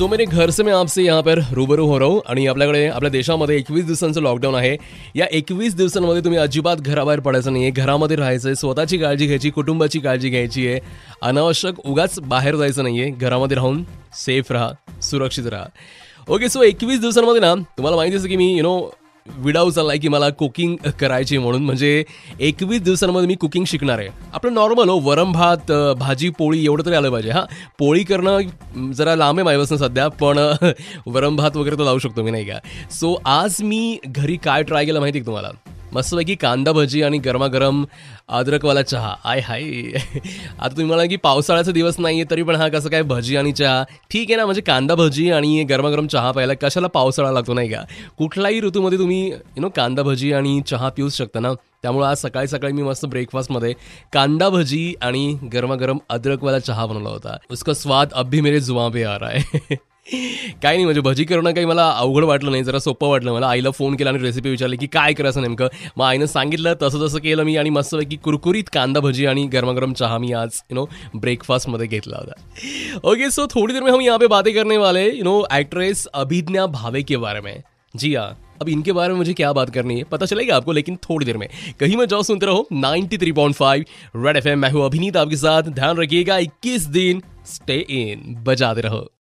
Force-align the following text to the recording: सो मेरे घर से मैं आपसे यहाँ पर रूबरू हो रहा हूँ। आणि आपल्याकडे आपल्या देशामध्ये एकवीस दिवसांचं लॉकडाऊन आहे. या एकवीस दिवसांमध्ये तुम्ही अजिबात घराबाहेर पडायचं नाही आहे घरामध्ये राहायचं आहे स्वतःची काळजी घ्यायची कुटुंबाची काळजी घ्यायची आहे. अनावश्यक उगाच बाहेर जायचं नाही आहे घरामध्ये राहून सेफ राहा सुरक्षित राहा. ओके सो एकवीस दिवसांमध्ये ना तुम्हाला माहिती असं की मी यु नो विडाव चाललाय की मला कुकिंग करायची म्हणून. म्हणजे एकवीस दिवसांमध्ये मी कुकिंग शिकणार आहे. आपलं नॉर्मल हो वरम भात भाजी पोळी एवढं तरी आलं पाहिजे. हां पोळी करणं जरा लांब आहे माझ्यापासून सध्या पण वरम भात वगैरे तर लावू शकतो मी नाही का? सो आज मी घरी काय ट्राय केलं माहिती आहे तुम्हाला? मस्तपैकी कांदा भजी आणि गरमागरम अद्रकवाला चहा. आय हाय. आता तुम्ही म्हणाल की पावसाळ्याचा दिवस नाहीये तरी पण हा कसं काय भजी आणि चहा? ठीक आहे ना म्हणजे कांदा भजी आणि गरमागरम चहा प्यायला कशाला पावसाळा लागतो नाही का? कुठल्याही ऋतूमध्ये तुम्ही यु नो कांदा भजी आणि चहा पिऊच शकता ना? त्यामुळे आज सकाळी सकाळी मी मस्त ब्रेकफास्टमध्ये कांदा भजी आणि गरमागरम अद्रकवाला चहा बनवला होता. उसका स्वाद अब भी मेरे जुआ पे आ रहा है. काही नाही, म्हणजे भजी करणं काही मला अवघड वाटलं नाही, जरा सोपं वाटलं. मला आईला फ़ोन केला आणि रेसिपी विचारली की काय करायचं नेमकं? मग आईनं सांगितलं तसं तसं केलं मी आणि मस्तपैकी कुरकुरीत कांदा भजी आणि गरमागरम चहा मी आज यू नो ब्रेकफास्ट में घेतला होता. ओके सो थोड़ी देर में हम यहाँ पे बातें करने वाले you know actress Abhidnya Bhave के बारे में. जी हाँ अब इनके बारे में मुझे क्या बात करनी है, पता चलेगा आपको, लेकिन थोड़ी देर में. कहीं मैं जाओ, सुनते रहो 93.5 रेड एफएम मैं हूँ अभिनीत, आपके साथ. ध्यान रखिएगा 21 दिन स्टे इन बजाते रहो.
सो 0.00 0.06
मेरे 0.08 0.24
घर 0.24 0.50
से 0.50 0.62
मैं 0.62 0.72
आपसे 0.72 1.02
यहाँ 1.02 1.22
पर 1.22 1.38
रूबरू 1.52 1.86
हो 1.86 1.98
रहा 1.98 2.08
हूँ। 2.08 2.20
आणि 2.26 2.46
आपल्याकडे 2.46 2.86
आपल्या 2.88 3.10
देशामध्ये 3.10 3.56
एकवीस 3.56 3.84
दिवसांचं 3.86 4.20
लॉकडाऊन 4.22 4.54
आहे. 4.54 4.76
या 5.16 5.26
एकवीस 5.30 5.74
दिवसांमध्ये 5.76 6.22
तुम्ही 6.24 6.38
अजिबात 6.38 6.76
घराबाहेर 6.76 7.20
पडायचं 7.20 7.52
नाही 7.52 7.64
आहे 7.64 7.72
घरामध्ये 7.72 8.16
राहायचं 8.16 8.48
आहे 8.48 8.54
स्वतःची 8.56 8.98
काळजी 8.98 9.26
घ्यायची 9.26 9.50
कुटुंबाची 9.50 9.98
काळजी 10.00 10.28
घ्यायची 10.30 10.66
आहे. 10.66 10.78
अनावश्यक 11.22 11.80
उगाच 11.84 12.18
बाहेर 12.20 12.56
जायचं 12.56 12.82
नाही 12.82 13.00
आहे 13.00 13.10
घरामध्ये 13.10 13.56
राहून 13.56 13.82
सेफ 14.16 14.52
राहा 14.52 14.70
सुरक्षित 15.02 15.46
राहा. 15.46 15.66
ओके 16.28 16.48
सो 16.48 16.62
एकवीस 16.62 17.00
दिवसांमध्ये 17.00 17.40
ना 17.40 17.54
तुम्हाला 17.76 17.96
माहिती 17.96 18.16
असं 18.16 18.28
की 18.28 18.36
मी 18.36 18.52
यु 18.56 18.62
नो 18.62 18.78
विडाव 19.38 19.70
चाललाय 19.70 19.98
की 19.98 20.08
मला 20.08 20.28
कुकिंग 20.30 20.76
करायची 21.00 21.38
म्हणून. 21.38 21.64
म्हणजे 21.64 22.02
एकवीस 22.40 22.80
दिवसांमध्ये 22.82 23.28
मी 23.28 23.34
कुकिंग 23.34 23.64
शिकणार 23.64 23.98
आहे. 23.98 24.08
आपलं 24.34 24.54
नॉर्मल 24.54 24.88
हो 24.88 24.98
वरम 25.00 25.32
भात 25.32 25.72
भाजी 25.98 26.28
पोळी 26.38 26.64
एवढं 26.64 26.86
तरी 26.86 26.94
आलं 26.94 27.10
पाहिजे. 27.10 27.30
हां 27.30 27.44
पोळी 27.78 28.04
करणं 28.04 28.92
जरा 28.92 29.14
लांब 29.16 29.38
आहे 29.38 29.44
माझ्यापासून 29.44 29.78
सध्या 29.78 30.08
पण 30.20 30.38
वरम 31.06 31.36
भात 31.36 31.56
वगैरे 31.56 31.76
तर 31.76 31.84
लावू 31.84 31.98
शकतो 31.98 32.22
मी 32.22 32.30
नाही 32.30 32.44
का? 32.44 32.58
सो 32.90 33.14
आज 33.24 33.62
मी 33.62 33.98
घरी 34.06 34.36
काय 34.44 34.62
ट्राय 34.62 34.84
केलं 34.84 35.00
माहिती 35.00 35.18
आहे 35.18 35.26
तुम्हाला? 35.26 35.50
मस्तपैकी 35.94 36.34
कांदा 36.34 36.72
भजी 36.72 37.02
आणि 37.02 37.18
गरमागरम 37.18 37.84
अद्रकवाला 38.28 38.82
चहा. 38.82 39.14
आय 39.24 39.40
हाय. 39.40 39.62
आता 40.58 40.68
तुम्ही 40.68 40.84
म्हणाल 40.84 41.06
की 41.06 41.16
पावसाळ्याचा 41.16 41.72
दिवस 41.72 41.98
नाहीये 41.98 42.24
तरी 42.30 42.42
पण 42.42 42.56
हा 42.56 42.68
कसं 42.68 42.88
काय 42.88 43.02
भजी 43.02 43.36
आणि 43.36 43.52
चहा? 43.52 43.82
ठीक 44.10 44.30
आहे 44.30 44.36
ना 44.36 44.44
म्हणजे 44.44 44.60
कांदा 44.60 44.94
भजी 44.94 45.30
आणि 45.30 45.64
गरमागरम 45.64 46.06
चहा 46.06 46.30
प्यायला 46.32 46.54
कशाला 46.54 46.86
पावसाळा 46.86 47.32
लागतो 47.32 47.54
नाही 47.54 47.68
का? 47.68 47.82
कुठल्याही 48.18 48.60
ऋतूमध्ये 48.60 48.98
तुम्ही 48.98 49.28
यु 49.28 49.60
नो 49.60 49.68
कांदा 49.68 50.02
भजी 50.02 50.32
आणि 50.32 50.60
चहा 50.66 50.88
पिऊच 50.88 51.16
शकता 51.16 51.40
ना? 51.40 51.52
त्यामुळे 51.82 52.06
आज 52.06 52.16
सकाळी 52.16 52.46
सकाळी 52.46 52.72
मी 52.72 52.82
मस्त 52.82 53.06
ब्रेकफास्टमध्ये 53.06 53.72
कांदा 54.12 54.48
भजी 54.48 54.94
आणि 55.02 55.38
गरमागरम 55.52 55.98
अद्रकवाला 56.08 56.58
चहा 56.58 56.86
बनवला 56.86 57.08
होता. 57.08 57.36
उसका 57.50 57.72
स्वाद 57.74 58.12
अब 58.12 58.28
भी 58.28 58.40
मेरे 58.40 58.60
जुआ 58.60 58.88
पे 58.88 59.02
आ 59.02 59.16
रहा 59.16 59.30
है. 59.30 59.76
काही 60.12 60.76
नाही, 60.76 60.84
म्हणजे 60.84 61.00
भजी 61.00 61.24
करणं 61.24 61.52
काही 61.52 61.66
मला 61.66 61.88
अवघड 61.90 62.24
वाटलं 62.24 62.50
नाही, 62.50 62.64
जरा 62.64 62.78
सोपं 62.78 63.08
वाटलं. 63.08 63.32
मला 63.32 63.48
आईला 63.48 63.70
फ़ोन 63.70 63.96
केला 63.96 64.10
आणि 64.10 64.18
रेसिपी 64.18 64.50
विचारली 64.50 64.76
की 64.76 64.86
काय 64.86 65.12
करायचं 65.12 65.42
नेमकं? 65.42 65.68
मग 65.96 66.04
आईनं 66.04 66.26
सांगितलं 66.26 66.74
तसं 66.82 67.06
तसं 67.06 67.18
केलं 67.18 67.44
मी 67.44 67.56
आणि 67.56 67.70
मस्तपैकी 67.70 68.16
कुरकुरीत 68.16 68.64
कांदा 68.72 69.00
भजी 69.00 69.26
आणि 69.26 69.46
गरमागरम 69.46 69.92
चहा 69.92 70.18
मी 70.18 70.32
आज 70.32 70.62
यू 70.70 70.74
नो 70.74 70.86
ब्रेकफास्ट 71.14 71.68
में 71.68 71.80
घेतला 71.80 72.16
होता. 72.16 72.32
ओके 73.04 73.30
सो 73.30 73.46
थोड़ी 73.46 73.74
देर 73.74 73.82
में 73.82 73.90
हम 73.92 74.00
यहाँ 74.00 74.18
पे 74.18 74.26
बातें 74.26 74.54
करने 74.54 74.76
वाले 74.76 75.10
you 75.10 75.24
know 75.24 75.46
actress 75.52 76.06
Abhidnya 76.06 76.66
Bhave 76.66 77.02
के 77.02 77.16
बारे 77.16 77.40
में. 77.40 77.62
जी 77.94 78.14
हाँ 78.14 78.36
अब 78.62 78.68
इनके 78.68 78.92
बारे 78.92 79.12
में 79.12 79.18
मुझे 79.18 79.32
क्या 79.32 79.52
बात 79.52 79.70
करनी 79.70 79.96
है, 79.98 80.04
पता 80.04 80.26
चलेगा 80.26 80.56
आपको, 80.56 80.72
लेकिन 80.72 80.96
थोड़ी 80.96 81.26
देर 81.26 81.36
में. 81.36 81.48
कहीं 81.80 81.96
मैं 81.96 82.06
जाओ, 82.06 82.22
सुनते 82.22 82.46
रहो 82.46 82.66
93.5 82.72 83.84
रेड 84.16 84.36
एफएम 84.36 84.58
मैं 84.58 84.70
हूँ 84.70 84.84
अभिनीत, 84.84 85.16
आपके 85.16 85.36
साथ. 85.36 85.62
ध्यान 85.62 85.96
रखिएगा 85.96 86.36
21 86.38 86.86
दिन 86.86 87.22
स्टे 87.46 87.78
इन 87.90 88.34
बजाते 88.44 88.80
रहो. 88.80 89.10